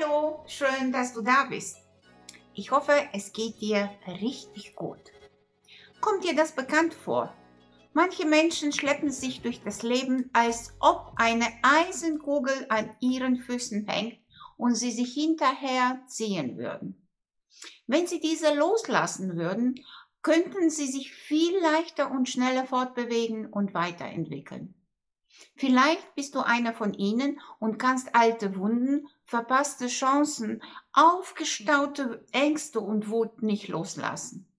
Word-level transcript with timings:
Hallo, 0.00 0.44
schön, 0.46 0.92
dass 0.92 1.12
du 1.12 1.22
da 1.22 1.44
bist. 1.44 1.78
Ich 2.54 2.70
hoffe, 2.70 2.92
es 3.12 3.32
geht 3.32 3.60
dir 3.60 3.90
richtig 4.06 4.74
gut. 4.74 5.00
Kommt 6.00 6.24
dir 6.24 6.36
das 6.36 6.52
bekannt 6.52 6.94
vor? 6.94 7.34
Manche 7.94 8.26
Menschen 8.26 8.72
schleppen 8.72 9.10
sich 9.10 9.40
durch 9.40 9.62
das 9.62 9.82
Leben, 9.82 10.30
als 10.32 10.74
ob 10.80 11.12
eine 11.16 11.46
Eisenkugel 11.62 12.66
an 12.68 12.94
ihren 13.00 13.38
Füßen 13.38 13.88
hängt 13.88 14.18
und 14.56 14.74
sie 14.74 14.92
sich 14.92 15.14
hinterher 15.14 16.00
ziehen 16.06 16.58
würden. 16.58 17.08
Wenn 17.86 18.06
sie 18.06 18.20
diese 18.20 18.54
loslassen 18.54 19.36
würden, 19.36 19.84
könnten 20.22 20.70
sie 20.70 20.86
sich 20.86 21.12
viel 21.12 21.58
leichter 21.60 22.10
und 22.10 22.28
schneller 22.28 22.66
fortbewegen 22.66 23.46
und 23.46 23.74
weiterentwickeln. 23.74 24.74
Vielleicht 25.56 26.14
bist 26.14 26.34
du 26.34 26.40
einer 26.40 26.74
von 26.74 26.94
ihnen 26.94 27.40
und 27.58 27.78
kannst 27.78 28.14
alte 28.14 28.56
Wunden, 28.56 29.08
verpasste 29.28 29.88
Chancen, 29.88 30.62
aufgestaute 30.94 32.24
Ängste 32.32 32.80
und 32.80 33.10
Wut 33.10 33.42
nicht 33.42 33.68
loslassen. 33.68 34.50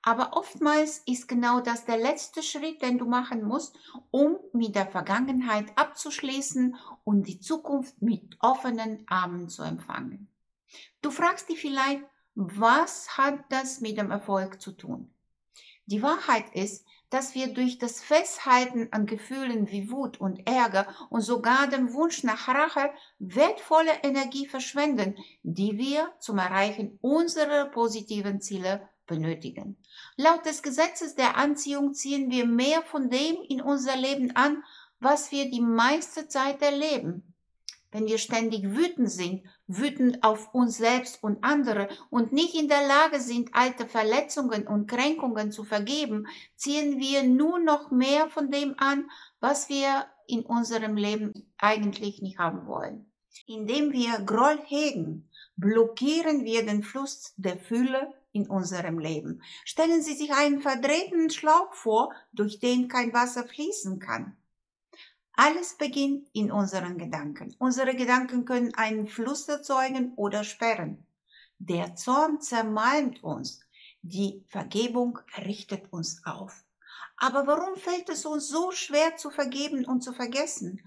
Aber 0.00 0.36
oftmals 0.36 1.02
ist 1.06 1.26
genau 1.26 1.58
das 1.58 1.86
der 1.86 1.98
letzte 1.98 2.44
Schritt, 2.44 2.82
den 2.82 2.98
du 2.98 3.06
machen 3.06 3.42
musst, 3.42 3.76
um 4.12 4.38
mit 4.52 4.76
der 4.76 4.86
Vergangenheit 4.86 5.76
abzuschließen 5.76 6.76
und 7.02 7.26
die 7.26 7.40
Zukunft 7.40 8.00
mit 8.00 8.36
offenen 8.38 9.04
Armen 9.08 9.48
zu 9.48 9.64
empfangen. 9.64 10.28
Du 11.02 11.10
fragst 11.10 11.48
dich 11.48 11.60
vielleicht, 11.60 12.04
was 12.36 13.18
hat 13.18 13.40
das 13.48 13.80
mit 13.80 13.98
dem 13.98 14.12
Erfolg 14.12 14.62
zu 14.62 14.70
tun? 14.70 15.12
Die 15.86 16.02
Wahrheit 16.02 16.54
ist, 16.54 16.86
dass 17.10 17.34
wir 17.34 17.54
durch 17.54 17.78
das 17.78 18.00
Festhalten 18.00 18.88
an 18.90 19.06
Gefühlen 19.06 19.70
wie 19.70 19.90
Wut 19.90 20.20
und 20.20 20.46
Ärger 20.46 20.86
und 21.08 21.20
sogar 21.20 21.68
dem 21.68 21.92
Wunsch 21.92 22.24
nach 22.24 22.48
Rache 22.48 22.90
wertvolle 23.18 23.92
Energie 24.02 24.46
verschwenden, 24.46 25.16
die 25.42 25.78
wir 25.78 26.12
zum 26.18 26.38
Erreichen 26.38 26.98
unserer 27.00 27.66
positiven 27.66 28.40
Ziele 28.40 28.88
benötigen. 29.06 29.76
Laut 30.16 30.44
des 30.44 30.62
Gesetzes 30.62 31.14
der 31.14 31.36
Anziehung 31.36 31.94
ziehen 31.94 32.30
wir 32.30 32.46
mehr 32.46 32.82
von 32.82 33.08
dem 33.08 33.36
in 33.48 33.62
unser 33.62 33.96
Leben 33.96 34.34
an, 34.34 34.64
was 34.98 35.30
wir 35.30 35.50
die 35.50 35.60
meiste 35.60 36.26
Zeit 36.26 36.60
erleben. 36.62 37.35
Wenn 37.96 38.08
wir 38.08 38.18
ständig 38.18 38.62
wütend 38.76 39.10
sind, 39.10 39.42
wütend 39.66 40.22
auf 40.22 40.52
uns 40.52 40.76
selbst 40.76 41.22
und 41.22 41.42
andere 41.42 41.88
und 42.10 42.30
nicht 42.30 42.54
in 42.54 42.68
der 42.68 42.86
Lage 42.86 43.20
sind, 43.20 43.54
alte 43.54 43.86
Verletzungen 43.86 44.66
und 44.66 44.86
Kränkungen 44.86 45.50
zu 45.50 45.64
vergeben, 45.64 46.26
ziehen 46.56 46.98
wir 46.98 47.22
nur 47.22 47.58
noch 47.58 47.90
mehr 47.90 48.28
von 48.28 48.50
dem 48.50 48.74
an, 48.76 49.08
was 49.40 49.70
wir 49.70 50.04
in 50.26 50.44
unserem 50.44 50.98
Leben 50.98 51.32
eigentlich 51.56 52.20
nicht 52.20 52.38
haben 52.38 52.66
wollen. 52.66 53.10
Indem 53.46 53.92
wir 53.92 54.18
Groll 54.26 54.58
hegen, 54.66 55.30
blockieren 55.56 56.44
wir 56.44 56.66
den 56.66 56.82
Fluss 56.82 57.32
der 57.38 57.56
Fülle 57.56 58.12
in 58.32 58.46
unserem 58.46 58.98
Leben. 58.98 59.40
Stellen 59.64 60.02
Sie 60.02 60.12
sich 60.12 60.34
einen 60.34 60.60
verdrehten 60.60 61.30
Schlauch 61.30 61.72
vor, 61.72 62.12
durch 62.34 62.60
den 62.60 62.88
kein 62.88 63.14
Wasser 63.14 63.44
fließen 63.44 64.00
kann. 64.00 64.36
Alles 65.38 65.76
beginnt 65.76 66.28
in 66.32 66.50
unseren 66.50 66.96
Gedanken. 66.96 67.54
Unsere 67.58 67.94
Gedanken 67.94 68.46
können 68.46 68.74
einen 68.74 69.06
Fluss 69.06 69.46
erzeugen 69.48 70.14
oder 70.16 70.44
sperren. 70.44 71.06
Der 71.58 71.94
Zorn 71.94 72.40
zermalmt 72.40 73.22
uns. 73.22 73.60
Die 74.00 74.42
Vergebung 74.48 75.18
richtet 75.44 75.92
uns 75.92 76.22
auf. 76.24 76.64
Aber 77.18 77.46
warum 77.46 77.76
fällt 77.76 78.08
es 78.08 78.24
uns 78.24 78.48
so 78.48 78.70
schwer 78.70 79.16
zu 79.16 79.30
vergeben 79.30 79.84
und 79.84 80.02
zu 80.02 80.14
vergessen? 80.14 80.80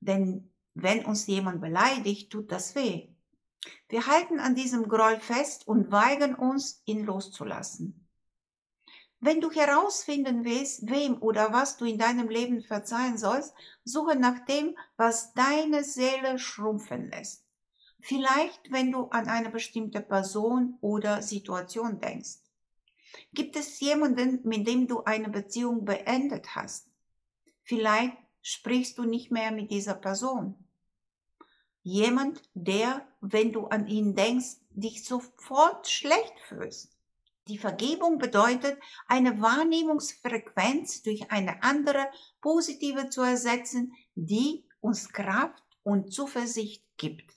Denn 0.00 0.50
wenn 0.74 1.04
uns 1.04 1.28
jemand 1.28 1.60
beleidigt, 1.60 2.32
tut 2.32 2.50
das 2.50 2.74
weh. 2.74 3.08
Wir 3.88 4.06
halten 4.08 4.40
an 4.40 4.56
diesem 4.56 4.88
Groll 4.88 5.20
fest 5.20 5.68
und 5.68 5.92
weigern 5.92 6.34
uns, 6.34 6.82
ihn 6.86 7.04
loszulassen. 7.04 8.01
Wenn 9.24 9.40
du 9.40 9.52
herausfinden 9.52 10.44
willst, 10.44 10.90
wem 10.90 11.22
oder 11.22 11.52
was 11.52 11.76
du 11.76 11.84
in 11.84 11.96
deinem 11.96 12.28
Leben 12.28 12.60
verzeihen 12.60 13.16
sollst, 13.16 13.54
suche 13.84 14.16
nach 14.16 14.44
dem, 14.46 14.76
was 14.96 15.32
deine 15.32 15.84
Seele 15.84 16.40
schrumpfen 16.40 17.08
lässt. 17.08 17.44
Vielleicht, 18.00 18.72
wenn 18.72 18.90
du 18.90 19.04
an 19.10 19.28
eine 19.28 19.50
bestimmte 19.50 20.00
Person 20.00 20.76
oder 20.80 21.22
Situation 21.22 22.00
denkst. 22.00 22.38
Gibt 23.32 23.54
es 23.54 23.78
jemanden, 23.78 24.40
mit 24.42 24.66
dem 24.66 24.88
du 24.88 25.04
eine 25.04 25.28
Beziehung 25.28 25.84
beendet 25.84 26.56
hast? 26.56 26.88
Vielleicht 27.62 28.16
sprichst 28.42 28.98
du 28.98 29.04
nicht 29.04 29.30
mehr 29.30 29.52
mit 29.52 29.70
dieser 29.70 29.94
Person. 29.94 30.56
Jemand, 31.84 32.42
der, 32.54 33.06
wenn 33.20 33.52
du 33.52 33.68
an 33.68 33.86
ihn 33.86 34.16
denkst, 34.16 34.56
dich 34.70 35.04
sofort 35.04 35.86
schlecht 35.86 36.40
fühlst. 36.48 36.96
Die 37.48 37.58
Vergebung 37.58 38.18
bedeutet, 38.18 38.78
eine 39.06 39.40
Wahrnehmungsfrequenz 39.40 41.02
durch 41.02 41.30
eine 41.30 41.62
andere 41.62 42.06
positive 42.40 43.10
zu 43.10 43.22
ersetzen, 43.22 43.94
die 44.14 44.64
uns 44.80 45.12
Kraft 45.12 45.62
und 45.82 46.12
Zuversicht 46.12 46.84
gibt. 46.96 47.34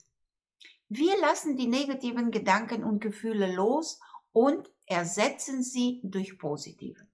Wir 0.88 1.18
lassen 1.20 1.56
die 1.56 1.66
negativen 1.66 2.30
Gedanken 2.30 2.84
und 2.84 3.00
Gefühle 3.00 3.52
los 3.52 3.98
und 4.32 4.70
ersetzen 4.86 5.62
sie 5.62 6.00
durch 6.04 6.38
positive. 6.38 7.04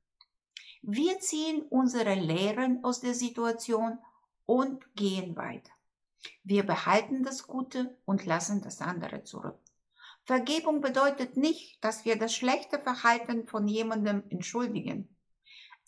Wir 0.82 1.18
ziehen 1.20 1.62
unsere 1.70 2.14
Lehren 2.14 2.84
aus 2.84 3.00
der 3.00 3.14
Situation 3.14 3.98
und 4.44 4.94
gehen 4.94 5.36
weiter. 5.36 5.70
Wir 6.42 6.64
behalten 6.64 7.22
das 7.22 7.46
Gute 7.46 7.96
und 8.04 8.26
lassen 8.26 8.60
das 8.60 8.80
andere 8.80 9.24
zurück. 9.24 9.61
Vergebung 10.24 10.80
bedeutet 10.80 11.36
nicht, 11.36 11.82
dass 11.84 12.04
wir 12.04 12.16
das 12.16 12.34
schlechte 12.34 12.78
Verhalten 12.78 13.46
von 13.46 13.66
jemandem 13.66 14.22
entschuldigen. 14.30 15.16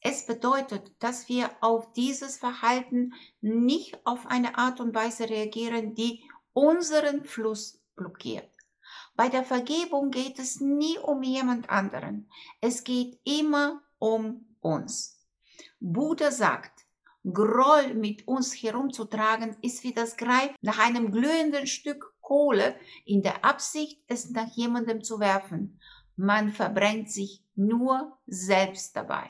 Es 0.00 0.26
bedeutet, 0.26 0.92
dass 0.98 1.28
wir 1.28 1.50
auf 1.60 1.92
dieses 1.92 2.36
Verhalten 2.36 3.14
nicht 3.40 3.98
auf 4.04 4.26
eine 4.26 4.58
Art 4.58 4.80
und 4.80 4.94
Weise 4.94 5.30
reagieren, 5.30 5.94
die 5.94 6.24
unseren 6.52 7.24
Fluss 7.24 7.80
blockiert. 7.96 8.50
Bei 9.16 9.28
der 9.28 9.44
Vergebung 9.44 10.10
geht 10.10 10.38
es 10.38 10.60
nie 10.60 10.98
um 10.98 11.22
jemand 11.22 11.70
anderen. 11.70 12.28
Es 12.60 12.84
geht 12.84 13.18
immer 13.24 13.82
um 13.98 14.56
uns. 14.60 15.26
Buddha 15.80 16.30
sagt, 16.30 16.84
Groll 17.32 17.94
mit 17.94 18.28
uns 18.28 18.52
herumzutragen, 18.52 19.56
ist 19.62 19.82
wie 19.82 19.94
das 19.94 20.18
Greifen 20.18 20.56
nach 20.60 20.78
einem 20.78 21.10
glühenden 21.10 21.66
Stück 21.66 22.13
Kohle 22.24 22.74
in 23.04 23.22
der 23.22 23.44
Absicht, 23.44 24.02
es 24.08 24.30
nach 24.30 24.48
jemandem 24.56 25.04
zu 25.04 25.20
werfen. 25.20 25.78
Man 26.16 26.50
verbrennt 26.50 27.10
sich 27.10 27.42
nur 27.54 28.18
selbst 28.26 28.96
dabei. 28.96 29.28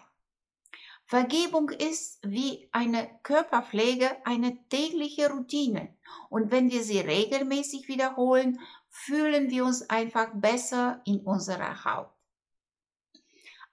Vergebung 1.04 1.68
ist 1.68 2.20
wie 2.22 2.68
eine 2.72 3.10
Körperpflege 3.22 4.10
eine 4.24 4.56
tägliche 4.68 5.30
Routine. 5.30 5.94
Und 6.30 6.50
wenn 6.50 6.70
wir 6.70 6.82
sie 6.82 7.00
regelmäßig 7.00 7.88
wiederholen, 7.88 8.58
fühlen 8.88 9.50
wir 9.50 9.66
uns 9.66 9.90
einfach 9.90 10.28
besser 10.32 11.02
in 11.04 11.20
unserer 11.20 11.84
Haut. 11.84 12.10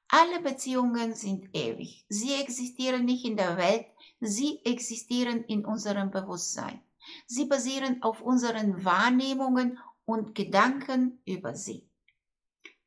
Alle 0.09 0.42
Beziehungen 0.42 1.14
sind 1.16 1.56
ewig. 1.56 2.06
Sie 2.09 2.34
existieren 2.34 3.06
nicht 3.06 3.24
in 3.24 3.38
der 3.38 3.56
Welt, 3.56 3.86
Sie 4.24 4.64
existieren 4.66 5.44
in 5.46 5.66
unserem 5.66 6.12
Bewusstsein. 6.12 6.80
Sie 7.25 7.45
basieren 7.45 8.03
auf 8.03 8.22
unseren 8.22 8.84
Wahrnehmungen 8.85 9.79
und 10.06 10.35
Gedanken 10.35 11.19
über 11.25 11.56
sie. 11.56 11.88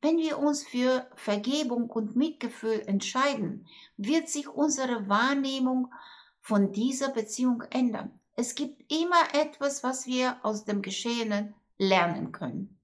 Wenn 0.01 0.17
wir 0.17 0.37
uns 0.37 0.63
für 0.63 1.09
Vergebung 1.15 1.89
und 1.89 2.15
Mitgefühl 2.15 2.83
entscheiden, 2.85 3.65
wird 3.97 4.29
sich 4.29 4.47
unsere 4.47 5.09
Wahrnehmung 5.09 5.91
von 6.41 6.71
dieser 6.71 7.09
Beziehung 7.09 7.63
ändern. 7.71 8.19
Es 8.35 8.53
gibt 8.53 8.91
immer 8.91 9.33
etwas, 9.33 9.83
was 9.83 10.05
wir 10.05 10.37
aus 10.43 10.65
dem 10.65 10.81
Geschehenen 10.81 11.55
lernen 11.77 12.31
können. 12.31 12.77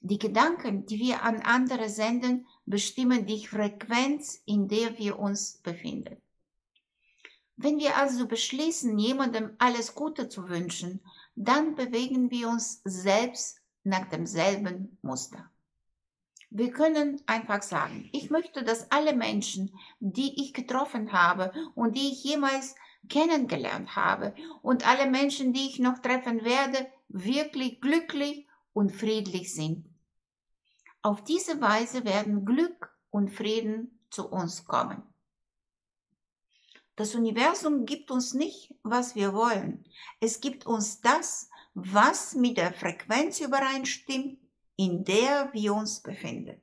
Die 0.00 0.18
Gedanken, 0.18 0.86
die 0.86 0.98
wir 0.98 1.22
an 1.22 1.42
andere 1.42 1.88
senden, 1.88 2.46
bestimmen 2.64 3.26
die 3.26 3.46
Frequenz, 3.46 4.40
in 4.46 4.68
der 4.68 4.98
wir 4.98 5.18
uns 5.18 5.58
befinden. 5.58 6.16
Wenn 7.56 7.78
wir 7.78 7.96
also 7.96 8.26
beschließen, 8.26 8.98
jemandem 8.98 9.54
alles 9.58 9.94
Gute 9.94 10.28
zu 10.28 10.48
wünschen, 10.48 11.00
dann 11.34 11.74
bewegen 11.74 12.30
wir 12.30 12.48
uns 12.48 12.80
selbst 12.84 13.60
nach 13.84 14.08
demselben 14.08 14.98
Muster. 15.02 15.50
Wir 16.50 16.70
können 16.70 17.20
einfach 17.26 17.62
sagen, 17.62 18.10
ich 18.12 18.30
möchte, 18.30 18.62
dass 18.62 18.90
alle 18.90 19.14
Menschen, 19.14 19.74
die 20.00 20.42
ich 20.42 20.52
getroffen 20.52 21.12
habe 21.12 21.52
und 21.74 21.96
die 21.96 22.12
ich 22.12 22.24
jemals 22.24 22.74
kennengelernt 23.08 23.96
habe 23.96 24.34
und 24.60 24.86
alle 24.86 25.10
Menschen, 25.10 25.52
die 25.52 25.66
ich 25.66 25.78
noch 25.78 25.98
treffen 25.98 26.44
werde, 26.44 26.86
wirklich 27.08 27.80
glücklich 27.80 28.46
und 28.72 28.92
friedlich 28.94 29.54
sind. 29.54 29.86
Auf 31.00 31.24
diese 31.24 31.60
Weise 31.60 32.04
werden 32.04 32.44
Glück 32.44 32.94
und 33.10 33.30
Frieden 33.30 33.98
zu 34.10 34.28
uns 34.28 34.64
kommen. 34.64 35.02
Das 36.96 37.14
Universum 37.14 37.86
gibt 37.86 38.10
uns 38.10 38.34
nicht, 38.34 38.74
was 38.82 39.14
wir 39.14 39.32
wollen. 39.32 39.84
Es 40.20 40.40
gibt 40.40 40.66
uns 40.66 41.00
das, 41.00 41.48
was 41.74 42.34
mit 42.34 42.58
der 42.58 42.72
Frequenz 42.72 43.40
übereinstimmt, 43.40 44.38
in 44.76 45.04
der 45.04 45.50
wir 45.52 45.74
uns 45.74 46.00
befinden. 46.00 46.60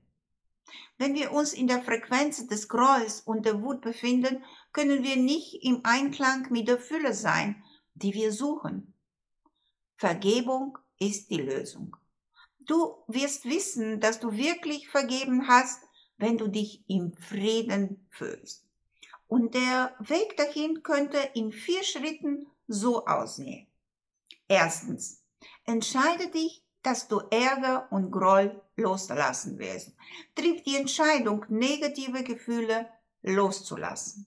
Wenn 0.98 1.16
wir 1.16 1.32
uns 1.32 1.54
in 1.54 1.68
der 1.68 1.82
Frequenz 1.82 2.46
des 2.48 2.68
Grolls 2.68 3.22
und 3.22 3.46
der 3.46 3.64
Wut 3.64 3.82
befinden, 3.82 4.44
können 4.72 5.04
wir 5.04 5.16
nicht 5.16 5.64
im 5.64 5.82
Einklang 5.84 6.52
mit 6.52 6.68
der 6.68 6.78
Fülle 6.78 7.14
sein, 7.14 7.64
die 7.96 8.14
wir 8.14 8.32
suchen. 8.32 8.94
Vergebung 9.96 10.78
ist 11.00 11.30
die 11.32 11.42
Lösung. 11.42 11.96
Du 12.60 12.98
wirst 13.08 13.46
wissen, 13.46 14.00
dass 14.00 14.20
du 14.20 14.34
wirklich 14.34 14.90
vergeben 14.90 15.48
hast, 15.48 15.82
wenn 16.18 16.38
du 16.38 16.48
dich 16.48 16.84
im 16.88 17.14
Frieden 17.14 18.06
fühlst. 18.12 18.69
Und 19.30 19.54
der 19.54 19.96
Weg 20.00 20.38
dahin 20.38 20.82
könnte 20.82 21.20
in 21.36 21.52
vier 21.52 21.84
Schritten 21.84 22.48
so 22.68 23.06
aussehen. 23.06 23.68
Erstens, 24.48 25.24
entscheide 25.66 26.30
dich, 26.32 26.66
dass 26.82 27.08
du 27.08 27.20
Ärger 27.30 27.88
und 27.92 28.10
Groll 28.10 28.60
loslassen 28.76 29.60
wirst. 29.60 29.94
Triff 30.34 30.64
die 30.64 30.78
Entscheidung, 30.78 31.46
negative 31.48 32.24
Gefühle 32.24 32.90
loszulassen. 33.22 34.26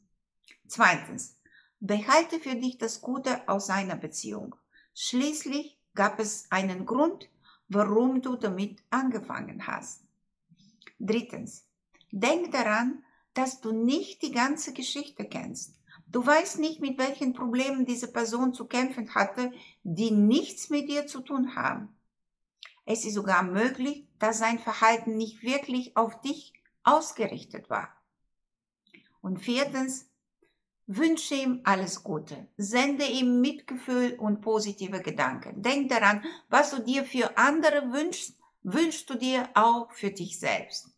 Zweitens, 0.69 1.37
behalte 1.81 2.39
für 2.39 2.55
dich 2.55 2.79
das 2.79 3.01
Gute 3.01 3.49
aus 3.49 3.71
einer 3.71 3.97
Beziehung. 3.97 4.55
Schließlich 4.95 5.81
gab 5.97 6.21
es 6.21 6.47
einen 6.53 6.87
Grund, 6.87 7.29
warum 7.67 8.23
du 8.23 8.37
damit 8.37 8.85
angefangen 8.91 9.67
hast. 9.67 10.05
Drittens, 11.01 11.67
denk 12.13 12.53
daran, 12.53 13.03
dass 13.35 13.61
du 13.61 13.73
nicht 13.73 14.23
die 14.23 14.33
ganze 14.33 14.73
Geschichte 14.73 15.25
kennst. 15.25 15.75
Du 16.09 16.25
weißt 16.25 16.59
nicht, 16.59 16.81
mit 16.81 16.99
welchen 16.99 17.33
Problemen 17.33 17.87
diese 17.87 18.13
Person 18.13 18.53
zu 18.53 18.67
kämpfen 18.67 19.15
hatte, 19.15 19.53
die 19.83 20.11
nichts 20.11 20.69
mit 20.69 20.89
dir 20.89 21.07
zu 21.07 21.21
tun 21.21 21.55
haben. 21.55 21.97
Es 22.85 23.05
ist 23.05 23.15
sogar 23.15 23.43
möglich, 23.43 24.07
dass 24.19 24.39
sein 24.39 24.59
Verhalten 24.59 25.17
nicht 25.17 25.43
wirklich 25.43 25.97
auf 25.97 26.21
dich 26.21 26.53
ausgerichtet 26.83 27.71
war. 27.71 27.89
Und 29.21 29.39
viertens, 29.39 30.11
wünsche 30.87 31.35
ihm 31.35 31.61
alles 31.65 32.03
Gute. 32.03 32.49
Sende 32.57 33.05
ihm 33.07 33.41
Mitgefühl 33.41 34.15
und 34.19 34.41
positive 34.41 35.01
Gedanken. 35.01 35.63
Denk 35.63 35.89
daran, 35.89 36.25
was 36.49 36.71
du 36.71 36.83
dir 36.83 37.05
für 37.05 37.39
andere 37.39 37.93
wünschst, 37.93 38.37
wünschst 38.63 39.09
du 39.09 39.15
dir 39.15 39.49
auch 39.55 39.91
für 39.93 40.11
dich 40.11 40.39
selbst. 40.39 40.89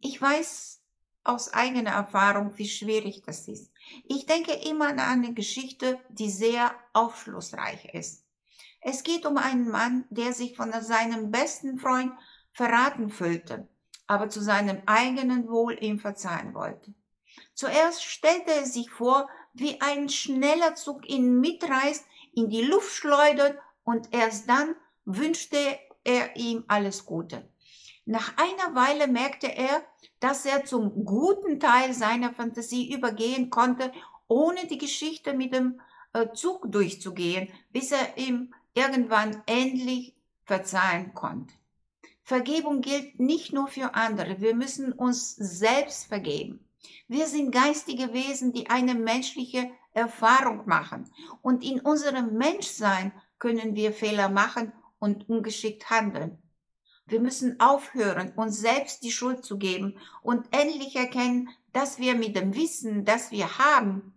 Ich 0.00 0.20
weiß 0.20 0.79
aus 1.24 1.52
eigener 1.52 1.90
Erfahrung, 1.90 2.56
wie 2.56 2.68
schwierig 2.68 3.22
das 3.24 3.46
ist. 3.48 3.70
Ich 4.04 4.26
denke 4.26 4.52
immer 4.52 4.88
an 4.88 5.00
eine 5.00 5.34
Geschichte, 5.34 5.98
die 6.08 6.30
sehr 6.30 6.74
aufschlussreich 6.92 7.94
ist. 7.94 8.24
Es 8.80 9.02
geht 9.02 9.26
um 9.26 9.36
einen 9.36 9.68
Mann, 9.68 10.06
der 10.10 10.32
sich 10.32 10.56
von 10.56 10.72
seinem 10.82 11.30
besten 11.30 11.78
Freund 11.78 12.12
verraten 12.52 13.10
fühlte, 13.10 13.68
aber 14.06 14.30
zu 14.30 14.40
seinem 14.40 14.82
eigenen 14.86 15.48
Wohl 15.48 15.76
ihm 15.82 15.98
verzeihen 15.98 16.54
wollte. 16.54 16.94
Zuerst 17.54 18.02
stellte 18.02 18.52
er 18.52 18.66
sich 18.66 18.90
vor, 18.90 19.28
wie 19.52 19.80
ein 19.80 20.08
schneller 20.08 20.74
Zug 20.74 21.08
ihn 21.08 21.40
mitreißt, 21.40 22.04
in 22.34 22.48
die 22.48 22.62
Luft 22.62 22.92
schleudert 22.92 23.58
und 23.84 24.12
erst 24.12 24.48
dann 24.48 24.74
wünschte 25.04 25.78
er 26.04 26.36
ihm 26.36 26.64
alles 26.68 27.04
Gute. 27.04 27.49
Nach 28.10 28.32
einer 28.36 28.74
Weile 28.74 29.06
merkte 29.06 29.46
er, 29.46 29.84
dass 30.18 30.44
er 30.44 30.64
zum 30.64 31.04
guten 31.04 31.60
Teil 31.60 31.94
seiner 31.94 32.34
Fantasie 32.34 32.92
übergehen 32.92 33.50
konnte, 33.50 33.92
ohne 34.26 34.66
die 34.66 34.78
Geschichte 34.78 35.32
mit 35.32 35.54
dem 35.54 35.80
äh, 36.12 36.26
Zug 36.32 36.72
durchzugehen, 36.72 37.52
bis 37.70 37.92
er 37.92 38.18
ihm 38.18 38.52
irgendwann 38.74 39.44
endlich 39.46 40.16
verzeihen 40.42 41.14
konnte. 41.14 41.54
Vergebung 42.24 42.80
gilt 42.80 43.20
nicht 43.20 43.52
nur 43.52 43.68
für 43.68 43.94
andere, 43.94 44.40
wir 44.40 44.56
müssen 44.56 44.92
uns 44.92 45.36
selbst 45.36 46.06
vergeben. 46.06 46.68
Wir 47.06 47.28
sind 47.28 47.52
geistige 47.52 48.12
Wesen, 48.12 48.52
die 48.52 48.70
eine 48.70 48.96
menschliche 48.96 49.70
Erfahrung 49.92 50.66
machen. 50.66 51.08
Und 51.42 51.62
in 51.62 51.78
unserem 51.78 52.36
Menschsein 52.36 53.12
können 53.38 53.76
wir 53.76 53.92
Fehler 53.92 54.30
machen 54.30 54.72
und 54.98 55.28
ungeschickt 55.28 55.90
handeln. 55.90 56.42
Wir 57.06 57.20
müssen 57.20 57.58
aufhören, 57.60 58.32
uns 58.36 58.60
selbst 58.60 59.02
die 59.02 59.10
Schuld 59.10 59.44
zu 59.44 59.58
geben 59.58 59.98
und 60.22 60.46
endlich 60.54 60.96
erkennen, 60.96 61.48
dass 61.72 61.98
wir 61.98 62.14
mit 62.14 62.36
dem 62.36 62.54
Wissen, 62.54 63.04
das 63.04 63.30
wir 63.30 63.58
haben, 63.58 64.14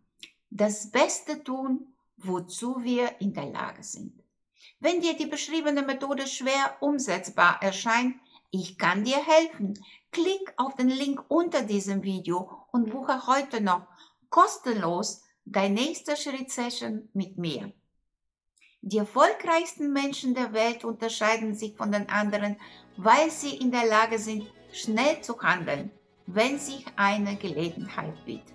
das 0.49 0.91
Beste 0.91 1.43
tun, 1.43 1.93
wozu 2.17 2.83
wir 2.83 3.19
in 3.19 3.33
der 3.33 3.49
Lage 3.49 3.83
sind. 3.83 4.13
Wenn 4.79 5.01
dir 5.01 5.15
die 5.15 5.25
beschriebene 5.25 5.81
Methode 5.81 6.27
schwer 6.27 6.77
umsetzbar 6.81 7.61
erscheint, 7.61 8.15
ich 8.51 8.77
kann 8.77 9.03
dir 9.03 9.17
helfen. 9.25 9.79
Klick 10.11 10.53
auf 10.57 10.75
den 10.75 10.89
Link 10.89 11.23
unter 11.27 11.63
diesem 11.63 12.03
Video 12.03 12.67
und 12.71 12.91
buche 12.91 13.25
heute 13.25 13.61
noch 13.61 13.87
kostenlos 14.29 15.23
dein 15.45 15.73
nächster 15.73 16.15
Schritt-Session 16.15 17.09
mit 17.13 17.37
mir. 17.37 17.73
Die 18.85 18.97
erfolgreichsten 18.97 19.93
Menschen 19.93 20.35
der 20.35 20.51
Welt 20.51 20.83
unterscheiden 20.83 21.55
sich 21.55 21.73
von 21.77 21.93
den 21.93 22.09
anderen, 22.09 22.57
weil 22.97 23.31
sie 23.31 23.55
in 23.55 23.71
der 23.71 23.85
Lage 23.85 24.19
sind, 24.19 24.43
schnell 24.73 25.21
zu 25.21 25.39
handeln, 25.39 25.89
wenn 26.27 26.59
sich 26.59 26.85
eine 26.97 27.37
Gelegenheit 27.37 28.13
bietet. 28.25 28.53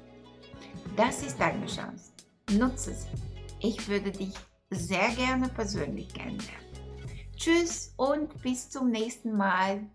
Das 0.96 1.22
ist 1.22 1.40
deine 1.40 1.64
Chance. 1.64 2.12
Nutze 2.50 2.92
sie. 2.92 3.08
Ich 3.66 3.88
würde 3.88 4.10
dich 4.10 4.34
sehr 4.69 5.08
gerne 5.16 5.48
persönlich 5.48 6.12
kennenlernen. 6.12 6.69
Tschüss 7.34 7.94
und 7.96 8.42
bis 8.42 8.69
zum 8.69 8.90
nächsten 8.90 9.34
Mal. 9.34 9.86